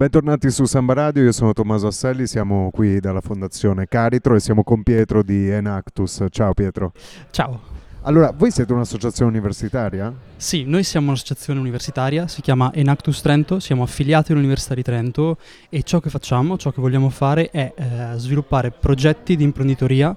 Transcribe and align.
Bentornati 0.00 0.50
su 0.50 0.64
Samba 0.64 0.94
Radio, 0.94 1.24
io 1.24 1.30
sono 1.30 1.52
Tommaso 1.52 1.88
Asselli, 1.88 2.26
siamo 2.26 2.70
qui 2.72 3.00
dalla 3.00 3.20
Fondazione 3.20 3.86
Caritro 3.86 4.34
e 4.34 4.40
siamo 4.40 4.64
con 4.64 4.82
Pietro 4.82 5.22
di 5.22 5.50
Enactus. 5.50 6.24
Ciao 6.30 6.54
Pietro. 6.54 6.92
Ciao. 7.30 7.60
Allora, 8.04 8.32
voi 8.34 8.50
siete 8.50 8.72
un'associazione 8.72 9.30
universitaria? 9.30 10.10
Sì, 10.38 10.64
noi 10.64 10.84
siamo 10.84 11.08
un'associazione 11.08 11.60
universitaria, 11.60 12.28
si 12.28 12.40
chiama 12.40 12.72
Enactus 12.72 13.20
Trento, 13.20 13.60
siamo 13.60 13.82
affiliati 13.82 14.32
all'Università 14.32 14.72
di 14.74 14.82
Trento 14.82 15.36
e 15.68 15.82
ciò 15.82 16.00
che 16.00 16.08
facciamo, 16.08 16.56
ciò 16.56 16.70
che 16.70 16.80
vogliamo 16.80 17.10
fare 17.10 17.50
è 17.50 17.74
eh, 17.76 18.12
sviluppare 18.16 18.70
progetti 18.70 19.36
di 19.36 19.44
imprenditoria 19.44 20.16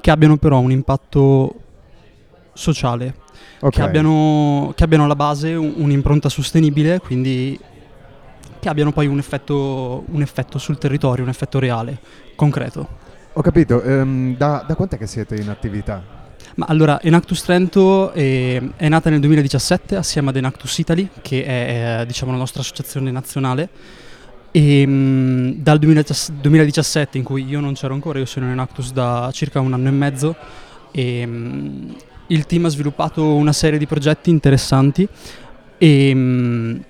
che 0.00 0.10
abbiano 0.10 0.38
però 0.38 0.58
un 0.58 0.72
impatto 0.72 1.54
sociale, 2.52 3.14
Ok. 3.60 3.74
che, 3.74 3.82
abbiano, 3.82 4.72
che 4.74 4.82
abbiano 4.82 5.04
alla 5.04 5.14
base 5.14 5.54
un- 5.54 5.74
un'impronta 5.76 6.28
sostenibile, 6.28 6.98
quindi 6.98 7.56
che 8.60 8.68
abbiano 8.68 8.92
poi 8.92 9.06
un 9.06 9.18
effetto, 9.18 10.04
un 10.06 10.22
effetto 10.22 10.58
sul 10.58 10.78
territorio, 10.78 11.24
un 11.24 11.30
effetto 11.30 11.58
reale, 11.58 11.98
concreto. 12.36 12.88
Ho 13.32 13.42
capito, 13.42 13.82
ehm, 13.82 14.36
da, 14.36 14.64
da 14.66 14.74
quant'è 14.74 14.98
che 14.98 15.06
siete 15.06 15.36
in 15.36 15.48
attività? 15.48 16.18
Ma 16.56 16.66
allora, 16.68 17.00
Enactus 17.00 17.42
Trento 17.42 18.12
è, 18.12 18.60
è 18.76 18.88
nata 18.88 19.08
nel 19.08 19.20
2017 19.20 19.96
assieme 19.96 20.30
ad 20.30 20.36
Enactus 20.36 20.78
Italy, 20.78 21.08
che 21.22 21.44
è 21.44 22.04
diciamo 22.06 22.32
la 22.32 22.38
nostra 22.38 22.60
associazione 22.60 23.10
nazionale. 23.10 23.68
E 24.50 24.84
mh, 24.84 25.62
dal 25.62 25.78
2017 25.78 26.40
2017, 26.40 27.18
in 27.18 27.24
cui 27.24 27.44
io 27.44 27.60
non 27.60 27.74
c'ero 27.74 27.94
ancora, 27.94 28.18
io 28.18 28.26
sono 28.26 28.46
in 28.46 28.52
Enactus 28.52 28.92
da 28.92 29.30
circa 29.32 29.60
un 29.60 29.72
anno 29.72 29.88
e 29.88 29.92
mezzo, 29.92 30.36
e 30.90 31.24
mh, 31.24 31.96
il 32.28 32.46
team 32.46 32.64
ha 32.64 32.68
sviluppato 32.68 33.34
una 33.34 33.52
serie 33.52 33.78
di 33.78 33.86
progetti 33.86 34.30
interessanti. 34.30 35.06
E, 35.78 36.14
mh, 36.14 36.84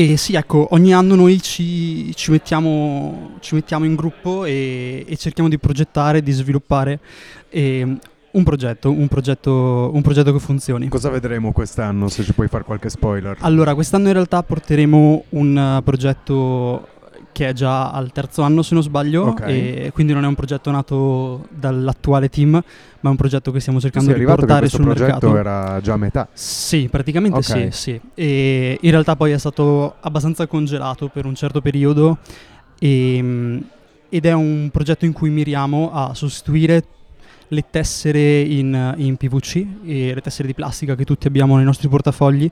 e 0.00 0.16
sì, 0.16 0.34
ecco, 0.36 0.68
ogni 0.70 0.94
anno 0.94 1.16
noi 1.16 1.42
ci, 1.42 2.14
ci 2.14 2.30
mettiamo, 2.30 3.32
ci 3.40 3.56
mettiamo 3.56 3.84
in 3.84 3.96
gruppo 3.96 4.44
e, 4.44 5.04
e 5.04 5.16
cerchiamo 5.16 5.48
di 5.48 5.58
progettare, 5.58 6.22
di 6.22 6.30
sviluppare 6.30 7.00
ehm, 7.48 7.98
un 8.30 8.44
progetto, 8.44 8.92
un 8.92 9.08
progetto, 9.08 9.90
un 9.92 10.00
progetto 10.00 10.32
che 10.32 10.38
funzioni. 10.38 10.86
Cosa 10.86 11.10
vedremo 11.10 11.50
quest'anno, 11.50 12.06
se 12.06 12.22
ci 12.22 12.32
puoi 12.32 12.46
fare 12.46 12.62
qualche 12.62 12.90
spoiler? 12.90 13.38
Allora, 13.40 13.74
quest'anno 13.74 14.06
in 14.06 14.12
realtà 14.12 14.40
porteremo 14.44 15.24
un 15.30 15.58
eh, 15.58 15.82
progetto 15.82 16.86
che 17.38 17.46
è 17.50 17.52
già 17.52 17.92
al 17.92 18.10
terzo 18.10 18.42
anno 18.42 18.62
se 18.62 18.74
non 18.74 18.82
sbaglio, 18.82 19.26
Ok. 19.26 19.42
e 19.46 19.90
quindi 19.94 20.12
non 20.12 20.24
è 20.24 20.26
un 20.26 20.34
progetto 20.34 20.72
nato 20.72 21.46
dall'attuale 21.50 22.28
team, 22.28 22.50
ma 22.50 22.60
è 23.00 23.06
un 23.06 23.14
progetto 23.14 23.52
che 23.52 23.60
stiamo 23.60 23.78
cercando 23.78 24.12
di 24.12 24.24
portare 24.24 24.68
sul 24.68 24.82
progetto 24.82 25.30
mercato. 25.30 25.36
era 25.36 25.80
già 25.80 25.92
a 25.92 25.96
metà. 25.96 26.28
Sì, 26.32 26.88
praticamente 26.90 27.36
Ok. 27.38 27.44
sì, 27.44 27.68
sì. 27.70 28.00
E 28.14 28.76
in 28.80 28.90
realtà 28.90 29.14
poi 29.14 29.30
è 29.30 29.38
stato 29.38 29.94
abbastanza 30.00 30.48
congelato 30.48 31.06
per 31.06 31.26
un 31.26 31.36
certo 31.36 31.60
periodo 31.60 32.18
e, 32.76 33.18
mm, 33.22 33.58
ed 34.08 34.26
è 34.26 34.32
un 34.32 34.68
progetto 34.72 35.04
in 35.04 35.12
cui 35.12 35.30
miriamo 35.30 35.92
a 35.92 36.14
sostituire 36.14 36.82
le 37.46 37.64
tessere 37.70 38.40
in, 38.40 38.94
in 38.96 39.16
PVC 39.16 39.64
e 39.84 40.12
le 40.12 40.20
tessere 40.20 40.48
di 40.48 40.54
plastica 40.54 40.96
che 40.96 41.04
tutti 41.04 41.28
abbiamo 41.28 41.54
nei 41.54 41.64
nostri 41.64 41.86
portafogli 41.86 42.50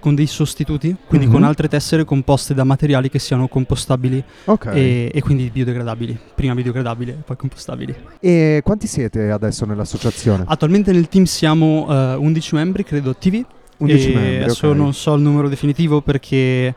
con 0.00 0.14
dei 0.14 0.26
sostituti, 0.26 0.94
quindi 1.06 1.26
Mhm. 1.26 1.32
con 1.32 1.42
altre 1.44 1.68
tessere 1.68 2.04
composte 2.04 2.54
da 2.54 2.64
materiali 2.64 3.08
che 3.08 3.18
siano 3.18 3.46
compostabili 3.48 4.22
Ok. 4.46 4.66
e, 4.74 5.10
e 5.14 5.20
quindi 5.22 5.48
biodegradabili, 5.52 6.18
prima 6.34 6.54
biodegradabili 6.54 7.10
e 7.10 7.14
poi 7.24 7.36
compostabili. 7.36 7.94
E 8.20 8.60
quanti 8.64 8.86
siete 8.86 9.30
adesso 9.30 9.64
nell'associazione? 9.64 10.44
Attualmente 10.46 10.92
nel 10.92 11.08
team 11.08 11.24
siamo 11.24 11.86
eh, 11.88 12.14
11 12.14 12.54
membri, 12.54 12.84
credo 12.84 13.10
attivi, 13.10 13.44
11 13.78 14.10
e 14.10 14.14
membri, 14.14 14.42
Adesso 14.44 14.68
ok. 14.68 14.76
non 14.76 14.92
so 14.94 15.14
il 15.14 15.22
numero 15.22 15.48
definitivo 15.48 16.00
perché, 16.02 16.74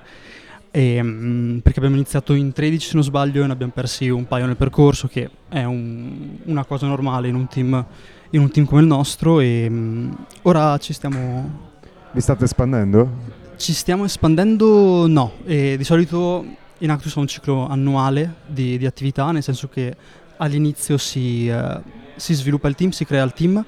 ehm, 0.71 1.59
perché 1.63 1.79
abbiamo 1.79 1.95
iniziato 1.97 2.33
in 2.33 2.51
13 2.51 2.87
se 2.87 2.93
non 2.95 3.03
sbaglio 3.03 3.43
e 3.43 3.47
ne 3.47 3.53
abbiamo 3.53 3.71
persi 3.73 4.09
un 4.09 4.27
paio 4.27 4.45
nel 4.45 4.55
percorso 4.57 5.07
che 5.07 5.29
è 5.49 5.63
un- 5.63 6.37
una 6.45 6.65
cosa 6.65 6.87
normale 6.87 7.27
in 7.27 7.35
un 7.35 7.47
team, 7.47 7.85
in 8.31 8.39
un 8.39 8.49
team 8.51 8.65
come 8.65 8.81
il 8.81 8.87
nostro 8.87 9.39
e 9.39 9.67
mm, 9.69 10.11
ora 10.43 10.77
ci 10.77 10.93
stiamo, 10.93 11.73
Vi 12.15 12.21
state 12.21 12.45
espandendo? 12.45 13.09
ci 13.57 13.73
stiamo 13.73 14.05
espandendo, 14.05 15.05
no, 15.05 15.33
e 15.43 15.75
di 15.77 15.83
solito 15.83 16.45
in 16.77 16.89
Actus 16.89 17.17
ha 17.17 17.19
un 17.19 17.27
ciclo 17.27 17.67
annuale 17.67 18.35
di, 18.45 18.77
di 18.77 18.85
attività, 18.85 19.31
nel 19.31 19.43
senso 19.43 19.67
che 19.67 19.93
all'inizio 20.37 20.97
si, 20.97 21.49
eh, 21.49 21.81
si 22.15 22.33
sviluppa 22.33 22.69
il 22.69 22.75
team, 22.75 22.91
si 22.91 23.03
crea 23.03 23.21
il 23.21 23.33
team 23.33 23.61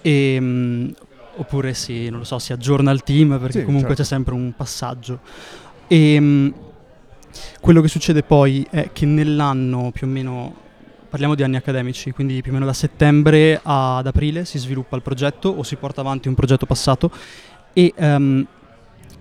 e, 0.00 0.38
mm, 0.40 0.90
oppure 1.38 1.74
si, 1.74 2.08
non 2.08 2.20
lo 2.20 2.24
so, 2.24 2.38
si 2.38 2.52
aggiorna 2.52 2.92
il 2.92 3.02
team 3.02 3.36
perché 3.40 3.58
Sì, 3.58 3.64
comunque 3.64 3.88
certo. 3.88 4.02
c'è 4.02 4.08
sempre 4.08 4.34
un 4.34 4.52
passaggio. 4.54 5.18
E 5.88 6.20
mm, 6.20 6.48
quello 7.60 7.80
che 7.80 7.88
succede 7.88 8.22
poi 8.22 8.64
è 8.70 8.90
che 8.92 9.06
nell'anno 9.06 9.90
più 9.92 10.06
o 10.06 10.10
meno, 10.10 10.54
parliamo 11.10 11.34
di 11.34 11.42
anni 11.42 11.56
accademici, 11.56 12.12
quindi 12.12 12.42
più 12.42 12.52
o 12.52 12.54
meno 12.54 12.66
da 12.66 12.74
settembre 12.74 13.58
ad 13.60 14.06
aprile 14.06 14.44
si 14.44 14.56
sviluppa 14.58 14.94
il 14.94 15.02
progetto 15.02 15.48
o 15.48 15.64
si 15.64 15.74
porta 15.74 16.00
avanti 16.00 16.28
un 16.28 16.34
progetto 16.34 16.64
passato 16.64 17.10
e 17.72 17.92
ehm, 17.96 18.46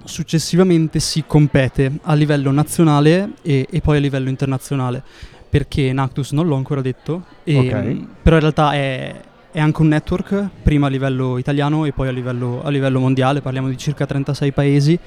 successivamente 0.04 1.00
si 1.00 1.24
compete 1.28 1.92
a 2.04 2.14
livello 2.14 2.52
nazionale 2.52 3.32
e, 3.42 3.68
e 3.70 3.82
poi 3.82 3.98
a 3.98 4.00
livello 4.00 4.30
internazionale 4.30 5.04
perché 5.50 5.92
Nactus 5.94 6.32
non 6.32 6.48
l'ho 6.48 6.56
ancora 6.56 6.82
detto 6.82 7.24
e, 7.44 7.58
Ok. 7.58 7.74
mh, 7.74 8.08
però 8.22 8.36
in 8.36 8.42
realtà 8.42 8.72
è, 8.74 9.16
è 9.52 9.60
anche 9.60 9.82
un 9.82 9.88
network 9.90 10.48
prima 10.64 10.88
a 10.88 10.90
livello 10.90 11.38
italiano 11.38 11.86
e 11.86 11.92
poi 11.94 12.08
a 12.08 12.12
livello, 12.12 12.62
a 12.64 12.70
livello 12.70 13.00
mondiale 13.00 13.42
parliamo 13.42 13.70
di 13.70 13.78
circa 13.78 14.06
36 14.06 14.52
paesi 14.52 14.98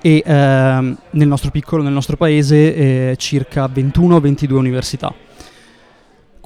e 0.00 0.22
ehm, 0.24 0.96
nel 1.10 1.28
nostro 1.28 1.50
piccolo, 1.50 1.82
nel 1.82 1.92
nostro 1.92 2.16
paese 2.16 2.74
eh, 2.74 3.14
circa 3.18 3.66
21-22 3.66 4.52
università 4.52 5.12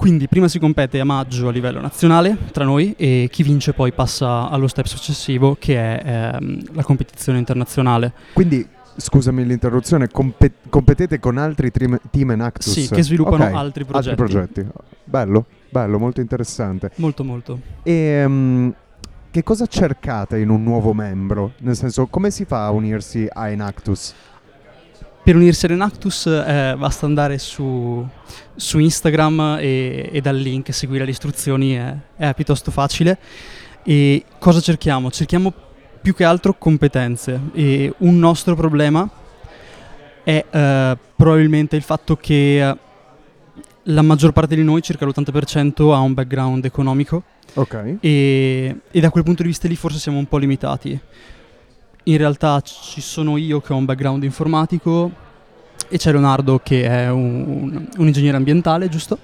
quindi 0.03 0.27
prima 0.27 0.49
si 0.49 0.59
compete 0.59 0.99
a 0.99 1.05
maggio 1.05 1.47
a 1.47 1.51
livello 1.51 1.79
nazionale 1.79 2.37
tra 2.51 2.65
noi 2.65 2.93
e 2.97 3.29
chi 3.31 3.41
vince 3.41 3.71
poi 3.71 3.93
passa 3.93 4.49
allo 4.49 4.67
step 4.67 4.85
successivo 4.85 5.55
che 5.57 5.77
è 5.77 6.35
ehm, 6.35 6.73
la 6.73 6.83
competizione 6.83 7.37
internazionale. 7.37 8.11
Quindi, 8.33 8.67
scusami 8.97 9.45
l'interruzione, 9.45 10.09
compe- 10.09 10.55
competete 10.67 11.21
con 11.21 11.37
altri 11.37 11.71
trim- 11.71 12.01
team 12.11 12.31
in 12.31 12.41
Actus? 12.41 12.73
Sì, 12.73 12.89
che 12.89 13.01
sviluppano 13.01 13.45
Ok, 13.45 13.53
altri 13.53 13.85
progetti. 13.85 14.09
Altri 14.09 14.25
progetti. 14.25 14.67
Bello, 15.05 15.45
bello, 15.69 15.97
molto 15.97 16.19
interessante. 16.19 16.91
Molto 16.95 17.23
molto. 17.23 17.59
E 17.81 18.25
mm, 18.27 18.69
che 19.31 19.41
cosa 19.41 19.67
cercate 19.67 20.37
in 20.37 20.49
un 20.49 20.63
nuovo 20.63 20.93
membro? 20.93 21.53
Nel 21.59 21.77
senso, 21.77 22.07
come 22.07 22.29
si 22.29 22.43
fa 22.43 22.65
a 22.65 22.71
unirsi 22.71 23.25
a 23.31 23.47
Enactus? 23.47 24.13
Per 25.23 25.35
unirsi 25.37 25.65
ad 25.65 25.71
Enactus 25.71 26.25
eh, 26.25 26.75
basta 26.77 27.05
andare 27.05 27.37
su, 27.37 28.05
su 28.55 28.77
Instagram 28.79 29.57
e, 29.57 30.09
e 30.11 30.19
dal 30.19 30.35
link 30.35 30.73
seguire 30.73 31.05
le 31.05 31.11
istruzioni, 31.11 31.75
è, 31.75 31.95
è 32.17 32.33
piuttosto 32.33 32.71
facile. 32.71 33.17
E 33.83 34.25
cosa 34.37 34.59
cerchiamo? 34.59 35.09
Cerchiamo 35.11 35.53
più 36.01 36.13
che 36.13 36.25
altro 36.25 36.53
competenze 36.57 37.39
e 37.53 37.93
un 37.99 38.19
nostro 38.19 38.53
problema 38.55 39.09
è 40.23 40.45
eh, 40.49 40.97
probabilmente 41.15 41.77
il 41.77 41.83
fatto 41.83 42.17
che 42.17 42.67
eh, 42.67 42.77
la 43.83 44.01
maggior 44.01 44.33
parte 44.33 44.55
di 44.55 44.63
noi, 44.63 44.81
circa 44.81 45.05
l'80%, 45.05 45.93
ha 45.93 45.99
un 45.99 46.13
background 46.13 46.65
economico 46.65 47.23
Ok. 47.53 47.97
e, 48.01 48.75
e 48.91 48.99
da 48.99 49.09
quel 49.09 49.23
punto 49.23 49.41
di 49.41 49.47
vista 49.47 49.69
lì 49.69 49.75
forse 49.77 49.99
siamo 49.99 50.17
un 50.17 50.25
po' 50.25 50.37
limitati. 50.37 50.99
In 52.05 52.17
realtà 52.17 52.59
ci 52.61 52.99
sono 53.01 53.37
io 53.37 53.61
che 53.61 53.71
ho 53.71 53.77
un 53.77 53.85
background 53.85 54.23
informatico 54.23 55.11
e 55.87 55.97
c'è 55.97 56.11
Leonardo 56.11 56.59
che 56.61 56.83
è 56.85 57.09
un, 57.09 57.87
un- 57.97 58.05
ingegnere 58.07 58.35
ambientale, 58.37 58.89
giusto? 58.89 59.17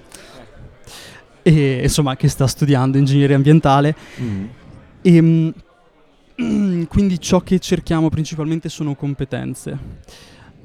E 1.42 1.80
insomma 1.82 2.16
che 2.16 2.28
sta 2.28 2.46
studiando 2.46 2.98
ingegneria 2.98 3.36
ambientale 3.36 3.94
Mm. 4.20 4.44
e 5.02 5.20
mm, 5.22 6.82
quindi 6.88 7.18
ciò 7.20 7.40
che 7.40 7.58
cerchiamo 7.58 8.08
principalmente 8.08 8.68
sono 8.68 8.94
competenze. 8.94 9.78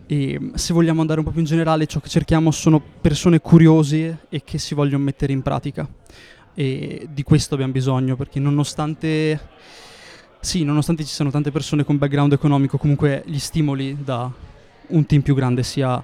E 0.07 0.37
mm, 0.39 0.53
se 0.53 0.73
vogliamo 0.73 1.01
andare 1.01 1.19
un 1.19 1.25
po' 1.25 1.31
più 1.31 1.41
in 1.41 1.45
generale, 1.47 1.85
ciò 1.85 1.99
che 1.99 2.09
cerchiamo 2.09 2.51
sono 2.51 2.81
persone 3.01 3.39
curiose 3.39 4.25
e 4.29 4.41
che 4.43 4.57
si 4.57 4.73
vogliono 4.73 5.03
mettere 5.03 5.33
in 5.33 5.41
pratica. 5.41 5.87
E 6.53 7.07
di 7.11 7.23
questo 7.23 7.55
abbiamo 7.55 7.73
bisogno 7.73 8.15
perché 8.15 8.39
nonostante 8.39 9.39
sì, 10.45 10.63
nonostante 10.63 11.03
ci 11.03 11.13
siano 11.13 11.31
tante 11.31 11.49
persone 11.51 11.83
con 11.83 11.97
background 11.97 12.31
economico, 12.31 12.77
comunque 12.77 13.23
gli 13.25 13.39
stimoli 13.39 13.97
da 14.03 14.29
un 14.87 15.05
team 15.07 15.21
più 15.21 15.33
grande 15.33 15.63
sia 15.63 16.03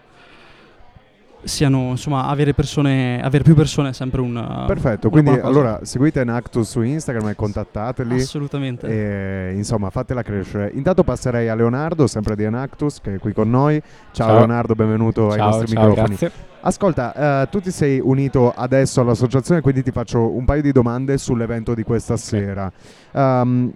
siano 1.43 1.89
insomma 1.89 2.27
avere 2.27 2.53
persone 2.53 3.19
avere 3.19 3.43
più 3.43 3.55
persone 3.55 3.89
è 3.89 3.93
sempre 3.93 4.21
un 4.21 4.63
Perfetto, 4.67 5.07
una 5.07 5.21
quindi 5.21 5.39
cosa. 5.39 5.47
allora 5.51 5.79
seguite 5.83 6.21
Enactus 6.21 6.69
su 6.69 6.81
Instagram 6.81 7.29
e 7.29 7.35
contattateli. 7.35 8.15
assolutamente 8.15 8.87
E 8.87 9.53
insomma, 9.55 9.89
fatela 9.89 10.21
crescere. 10.21 10.71
Intanto 10.73 11.03
passerei 11.03 11.47
a 11.49 11.55
Leonardo, 11.55 12.05
sempre 12.07 12.35
di 12.35 12.43
Enactus, 12.43 12.99
che 13.01 13.15
è 13.15 13.17
qui 13.19 13.33
con 13.33 13.49
noi. 13.49 13.81
Ciao, 14.11 14.27
Ciao. 14.27 14.37
Leonardo, 14.37 14.75
benvenuto 14.75 15.29
ai 15.29 15.37
Ciao, 15.37 15.49
nostri 15.49 15.67
ciao, 15.67 15.87
microfoni. 15.87 16.15
grazie. 16.17 16.31
Ascolta, 16.61 17.41
eh, 17.41 17.49
tu 17.49 17.59
ti 17.59 17.71
sei 17.71 17.99
unito 17.99 18.53
adesso 18.55 19.01
all'associazione, 19.01 19.61
quindi 19.61 19.81
ti 19.81 19.91
faccio 19.91 20.35
un 20.35 20.45
paio 20.45 20.61
di 20.61 20.71
domande 20.71 21.17
sull'evento 21.17 21.73
di 21.73 21.81
questa 21.83 22.17
sera. 22.17 22.71
Ehm, 23.13 23.73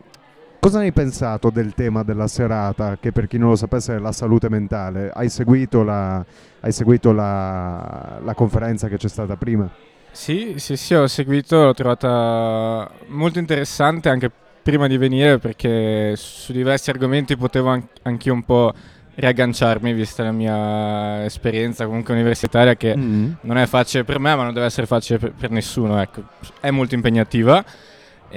Cosa 0.65 0.79
hai 0.79 0.91
pensato 0.91 1.51
del 1.51 1.75
tema 1.75 2.01
della 2.01 2.25
serata, 2.25 2.97
che 2.99 3.11
per 3.11 3.27
chi 3.27 3.37
non 3.37 3.49
lo 3.49 3.55
sapesse 3.55 3.97
è 3.97 3.99
la 3.99 4.11
salute 4.11 4.49
mentale? 4.49 5.11
Hai 5.13 5.29
seguito 5.29 5.83
la, 5.83 6.25
hai 6.61 6.71
seguito 6.71 7.11
la, 7.11 8.19
la 8.23 8.33
conferenza 8.33 8.87
che 8.87 8.97
c'è 8.97 9.07
stata 9.07 9.35
prima? 9.35 9.69
Sì, 10.09 10.55
sì, 10.57 10.75
sì, 10.75 10.95
ho 10.95 11.05
seguito, 11.05 11.65
l'ho 11.65 11.73
trovata 11.75 12.89
molto 13.09 13.37
interessante 13.37 14.09
anche 14.09 14.31
prima 14.63 14.87
di 14.87 14.97
venire 14.97 15.37
perché 15.37 16.15
su 16.15 16.51
diversi 16.51 16.89
argomenti 16.89 17.37
potevo 17.37 17.69
an- 17.69 17.87
anch'io 18.01 18.33
un 18.33 18.43
po' 18.43 18.73
riagganciarmi 19.13 19.93
vista 19.93 20.23
la 20.23 20.31
mia 20.31 21.23
esperienza 21.25 21.85
comunque 21.85 22.15
universitaria 22.15 22.73
che 22.73 22.97
Mm. 22.97 23.33
non 23.41 23.59
è 23.59 23.67
facile 23.67 24.03
per 24.03 24.17
me 24.17 24.35
ma 24.35 24.41
non 24.41 24.53
deve 24.55 24.65
essere 24.65 24.87
facile 24.87 25.19
per, 25.19 25.31
per 25.33 25.51
nessuno, 25.51 26.01
ecco. 26.01 26.23
è 26.59 26.71
molto 26.71 26.95
impegnativa 26.95 27.63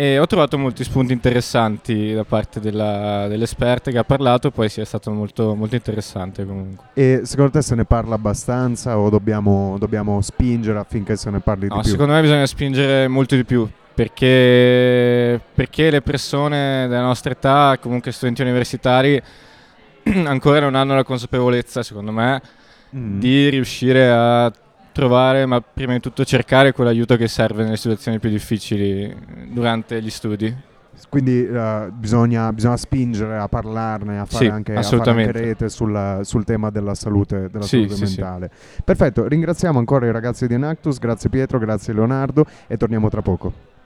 e 0.01 0.17
ho 0.21 0.27
trovato 0.29 0.57
molti 0.59 0.85
spunti 0.85 1.13
interessanti 1.13 2.13
da 2.13 2.23
parte 2.23 2.61
della- 2.61 3.27
dell'esperta 3.27 3.91
che 3.91 3.99
ha 3.99 4.05
parlato, 4.05 4.53
poi 4.53 4.71
è 4.73 4.85
stato 4.85 5.11
molto, 5.11 5.57
molto 5.57 5.75
interessante 5.75 6.47
comunque. 6.47 6.85
E 6.95 7.23
secondo 7.25 7.51
te 7.51 7.63
se 7.63 7.75
ne 7.75 7.85
parla 7.85 8.15
abbastanza 8.15 8.97
o 8.97 9.11
dobbiamo, 9.11 9.75
dobbiamo 9.77 10.21
spingere 10.21 10.79
affinché 10.79 11.17
se 11.17 11.31
ne 11.31 11.41
parli 11.41 11.67
No, 11.67 11.75
di 11.79 11.81
più? 11.83 11.91
secondo 11.91 12.13
me 12.13 12.21
bisogna 12.21 12.47
spingere 12.47 13.09
molto 13.09 13.35
di 13.35 13.45
più 13.45 13.69
perché, 13.93 15.41
perché 15.53 15.91
le 15.91 16.01
persone 16.03 16.87
della 16.87 17.03
nostra 17.03 17.33
età, 17.33 17.77
comunque 17.81 18.13
studenti 18.13 18.43
universitari, 18.43 19.21
ancora 20.27 20.61
non 20.61 20.77
hanno 20.77 20.95
la 20.95 21.03
consapevolezza, 21.03 21.83
secondo 21.83 22.13
me, 22.13 22.41
Mm. 22.97 23.19
di 23.19 23.49
riuscire 23.51 24.09
a 24.09 24.51
trovare, 24.99 25.47
ma 25.47 25.61
prima 25.61 25.93
di 25.93 26.01
tutto 26.01 26.25
cercare 26.25 26.73
quell'aiuto 26.73 27.15
che 27.15 27.29
serve 27.29 27.63
nelle 27.63 27.77
situazioni 27.77 28.19
più 28.19 28.31
difficili 28.31 29.15
durante 29.49 30.03
gli 30.03 30.11
studi. 30.11 30.53
Quindi 31.09 31.47
eh, 31.47 31.89
bisogna, 31.93 32.53
bisogna 32.53 32.77
spingere 32.77 33.37
a 33.37 33.47
parlarne, 33.47 34.19
a 34.19 34.25
fare, 34.25 34.47
Sì, 34.47 34.51
anche, 34.51 34.75
a 34.75 34.83
fare 34.83 35.11
anche 35.11 35.31
rete 35.31 35.69
sul, 35.69 36.19
sul 36.23 36.43
tema 36.43 36.71
della 36.71 36.97
salute, 36.97 37.49
della 37.49 37.65
Sì, 37.65 37.87
salute 37.87 38.07
sì. 38.07 38.17
mentale. 38.17 38.51
Perfetto, 38.85 39.29
ringraziamo 39.29 39.79
ancora 39.79 40.07
i 40.07 40.11
ragazzi 40.11 40.49
di 40.49 40.55
Enactus, 40.55 40.99
grazie 40.99 41.31
Pietro, 41.31 41.61
grazie 41.61 41.93
Leonardo 41.93 42.45
e 42.67 42.77
torniamo 42.77 43.09
tra 43.09 43.23
poco. 43.23 43.78